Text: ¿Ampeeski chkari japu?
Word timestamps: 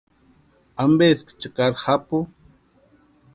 ¿Ampeeski 0.83 1.33
chkari 1.41 1.77
japu? 1.83 2.17